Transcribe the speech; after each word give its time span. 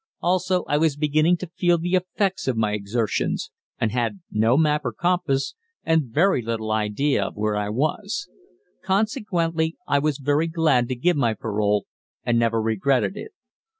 Also, 0.19 0.63
I 0.63 0.79
was 0.79 0.95
beginning 0.97 1.37
to 1.37 1.51
feel 1.55 1.77
the 1.77 1.93
effects 1.93 2.47
of 2.47 2.57
my 2.57 2.71
exertions, 2.73 3.51
and 3.79 3.91
had 3.91 4.19
no 4.31 4.57
map 4.57 4.81
or 4.83 4.93
compass, 4.93 5.53
and 5.83 6.05
very 6.09 6.41
little 6.41 6.71
idea 6.71 7.23
of 7.25 7.35
where 7.35 7.55
I 7.55 7.69
was. 7.69 8.27
Consequently 8.81 9.77
I 9.87 9.99
was 9.99 10.17
very 10.17 10.47
glad 10.47 10.87
to 10.87 10.95
give 10.95 11.17
my 11.17 11.35
parole, 11.35 11.85
and 12.23 12.39
never 12.39 12.59
regretted 12.59 13.15
it. 13.15 13.31